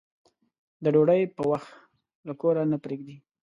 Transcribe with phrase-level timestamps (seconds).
[0.83, 1.71] د ډوډۍ په وخت
[2.27, 3.15] له کوره نه پرېږدي.